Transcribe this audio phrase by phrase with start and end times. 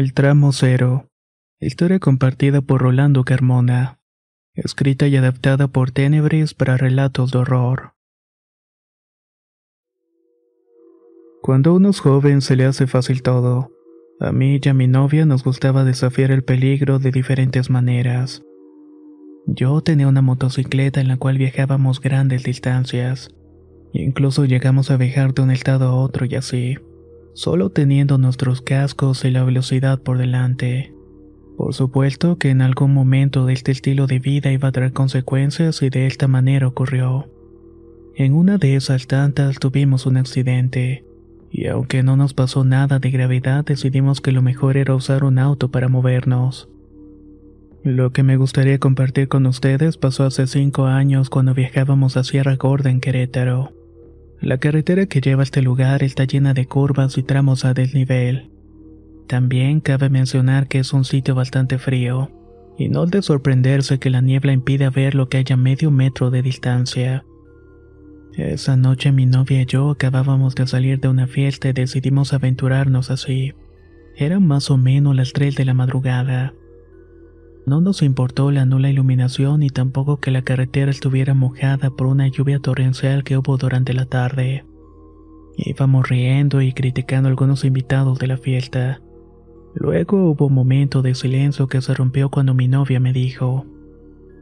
[0.00, 1.10] El tramo cero.
[1.60, 4.00] Historia compartida por Rolando Carmona.
[4.54, 7.92] Escrita y adaptada por Tenebris para relatos de horror.
[11.42, 13.72] Cuando uno es joven se le hace fácil todo.
[14.20, 18.42] A mí y a mi novia nos gustaba desafiar el peligro de diferentes maneras.
[19.46, 23.34] Yo tenía una motocicleta en la cual viajábamos grandes distancias.
[23.92, 26.78] Incluso llegamos a viajar de un estado a otro y así
[27.34, 30.94] solo teniendo nuestros cascos y la velocidad por delante.
[31.56, 35.90] Por supuesto que en algún momento este estilo de vida iba a traer consecuencias y
[35.90, 37.28] de esta manera ocurrió.
[38.16, 41.04] En una de esas tantas tuvimos un accidente,
[41.50, 45.38] y aunque no nos pasó nada de gravedad decidimos que lo mejor era usar un
[45.38, 46.68] auto para movernos.
[47.82, 52.56] Lo que me gustaría compartir con ustedes pasó hace cinco años cuando viajábamos a Sierra
[52.56, 53.72] Gorda en Querétaro.
[54.40, 58.50] La carretera que lleva a este lugar está llena de curvas y tramos a desnivel.
[59.28, 62.30] También cabe mencionar que es un sitio bastante frío,
[62.78, 66.40] y no de sorprenderse que la niebla impide ver lo que haya medio metro de
[66.40, 67.24] distancia.
[68.34, 73.10] Esa noche mi novia y yo acabábamos de salir de una fiesta y decidimos aventurarnos
[73.10, 73.52] así.
[74.16, 76.54] Eran más o menos las 3 de la madrugada.
[77.66, 82.26] No nos importó la nula iluminación ni tampoco que la carretera estuviera mojada por una
[82.28, 84.64] lluvia torrencial que hubo durante la tarde.
[85.56, 89.00] Íbamos riendo y criticando a algunos invitados de la fiesta.
[89.74, 93.66] Luego hubo un momento de silencio que se rompió cuando mi novia me dijo,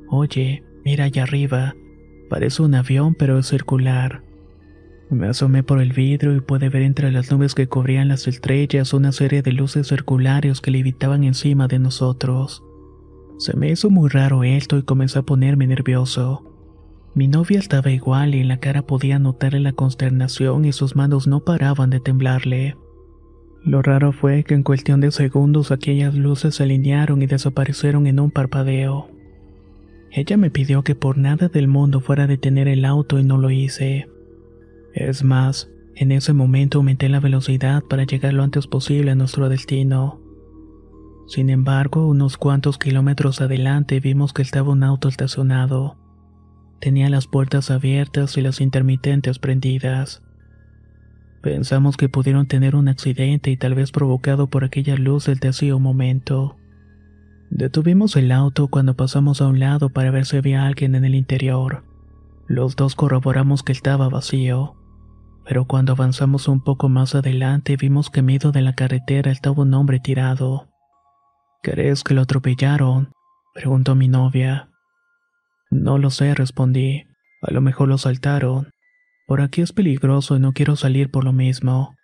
[0.08, 1.74] Oye, mira allá arriba,
[2.30, 4.22] parece un avión pero es circular.
[5.10, 8.92] Me asomé por el vidrio y pude ver entre las nubes que cubrían las estrellas
[8.92, 12.62] una serie de luces circulares que levitaban encima de nosotros.
[13.38, 16.44] Se me hizo muy raro esto y comencé a ponerme nervioso.
[17.14, 21.26] Mi novia estaba igual y en la cara podía notarle la consternación y sus manos
[21.26, 22.76] no paraban de temblarle.
[23.64, 28.20] Lo raro fue que en cuestión de segundos aquellas luces se alinearon y desaparecieron en
[28.20, 29.08] un parpadeo.
[30.10, 33.38] Ella me pidió que por nada del mundo fuera a detener el auto y no
[33.38, 34.08] lo hice.
[34.94, 39.48] Es más, en ese momento aumenté la velocidad para llegar lo antes posible a nuestro
[39.48, 40.20] destino.
[41.28, 45.98] Sin embargo, unos cuantos kilómetros adelante vimos que estaba un auto estacionado.
[46.80, 50.22] Tenía las puertas abiertas y las intermitentes prendidas.
[51.42, 55.38] Pensamos que pudieron tener un accidente y tal vez provocado por aquella luz del
[55.74, 56.56] un momento.
[57.50, 61.14] Detuvimos el auto cuando pasamos a un lado para ver si había alguien en el
[61.14, 61.84] interior.
[62.46, 64.76] Los dos corroboramos que estaba vacío.
[65.44, 69.74] Pero cuando avanzamos un poco más adelante vimos que medio de la carretera estaba un
[69.74, 70.67] hombre tirado.
[71.62, 73.12] ¿Crees que lo atropellaron?
[73.54, 74.70] preguntó mi novia.
[75.70, 77.04] No lo sé, respondí.
[77.42, 78.70] A lo mejor lo saltaron.
[79.26, 81.94] Por aquí es peligroso y no quiero salir por lo mismo.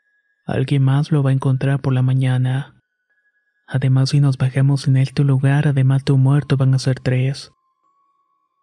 [0.47, 2.75] Alguien más lo va a encontrar por la mañana.
[3.67, 7.51] Además, si nos bajamos en este lugar, además de un muerto, van a ser tres.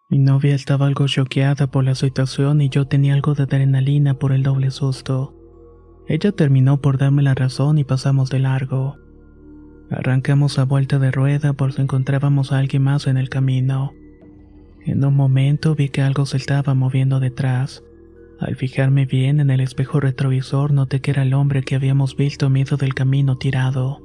[0.08, 4.32] Mi novia estaba algo choqueada por la situación y yo tenía algo de adrenalina por
[4.32, 5.34] el doble susto.
[6.06, 9.01] Ella terminó por darme la razón y pasamos de largo.
[9.90, 13.92] Arrancamos a vuelta de rueda por si encontrábamos a alguien más en el camino.
[14.84, 17.84] En un momento vi que algo se estaba moviendo detrás.
[18.40, 22.50] Al fijarme bien en el espejo retrovisor noté que era el hombre que habíamos visto
[22.50, 24.00] medio del camino tirado.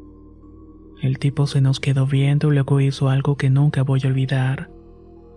[1.01, 4.69] El tipo se nos quedó viendo y luego hizo algo que nunca voy a olvidar.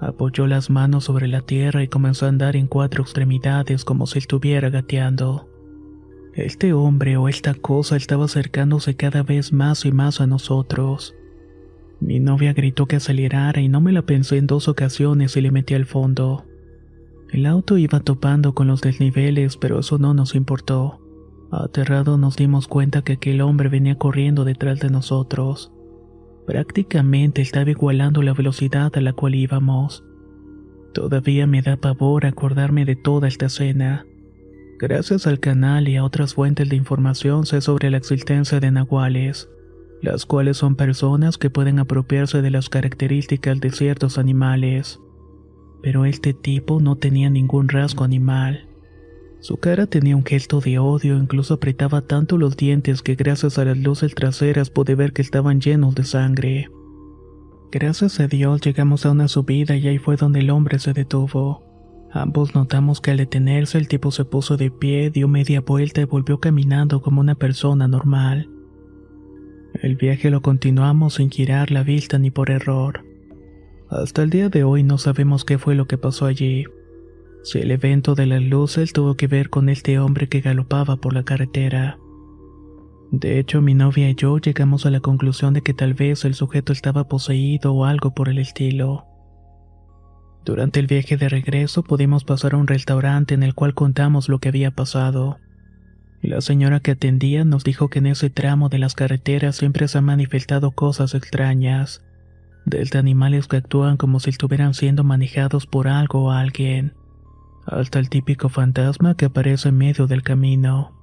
[0.00, 4.18] Apoyó las manos sobre la tierra y comenzó a andar en cuatro extremidades como si
[4.18, 5.49] estuviera gateando.
[6.34, 11.14] Este hombre o esta cosa estaba acercándose cada vez más y más a nosotros.
[12.00, 15.50] Mi novia gritó que acelerara y no me la pensé en dos ocasiones y le
[15.50, 16.46] metí al fondo.
[17.30, 21.00] El auto iba topando con los desniveles, pero eso no nos importó.
[21.50, 25.72] Aterrado nos dimos cuenta que aquel hombre venía corriendo detrás de nosotros.
[26.46, 30.04] Prácticamente estaba igualando la velocidad a la cual íbamos.
[30.94, 34.06] Todavía me da pavor acordarme de toda esta escena.
[34.80, 39.50] Gracias al canal y a otras fuentes de información sé sobre la existencia de nahuales.
[40.00, 44.98] las cuales son personas que pueden apropiarse de las características de ciertos animales.
[45.82, 48.66] Pero este tipo no tenía ningún rasgo animal.
[49.40, 53.66] Su cara tenía un gesto de odio, incluso apretaba tanto los dientes que gracias a
[53.66, 56.70] las luces traseras pude ver que estaban llenos de sangre.
[57.70, 61.69] Gracias a Dios llegamos a una subida y ahí fue donde el hombre se detuvo.
[62.12, 66.04] Ambos notamos que al detenerse el tipo se puso de pie, dio media vuelta y
[66.04, 68.50] volvió caminando como una persona normal.
[69.74, 73.04] El viaje lo continuamos sin girar la vista ni por error.
[73.88, 76.64] Hasta el día de hoy no sabemos qué fue lo que pasó allí.
[77.44, 81.12] Si el evento de las luces tuvo que ver con este hombre que galopaba por
[81.12, 81.98] la carretera.
[83.12, 86.34] De hecho, mi novia y yo llegamos a la conclusión de que tal vez el
[86.34, 89.09] sujeto estaba poseído o algo por el estilo.
[90.44, 94.38] Durante el viaje de regreso pudimos pasar a un restaurante en el cual contamos lo
[94.38, 95.38] que había pasado.
[96.22, 99.98] La señora que atendía nos dijo que en ese tramo de las carreteras siempre se
[99.98, 102.04] han manifestado cosas extrañas,
[102.66, 106.94] desde animales que actúan como si estuvieran siendo manejados por algo o alguien
[107.66, 110.96] hasta el típico fantasma que aparece en medio del camino.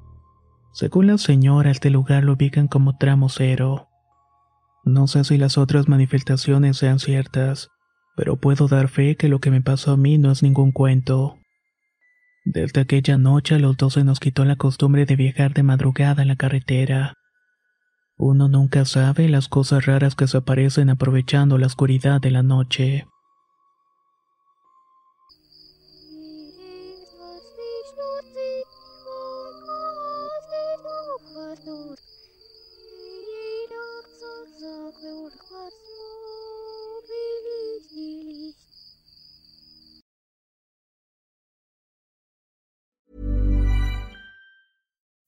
[0.73, 3.87] Según la señora, este lugar lo ubican como tramo cero.
[4.83, 7.69] No sé si las otras manifestaciones sean ciertas,
[8.17, 11.37] pero puedo dar fe que lo que me pasó a mí no es ningún cuento.
[12.43, 16.23] Desde aquella noche a los dos se nos quitó la costumbre de viajar de madrugada
[16.23, 17.13] en la carretera.
[18.17, 23.05] Uno nunca sabe las cosas raras que se aparecen aprovechando la oscuridad de la noche.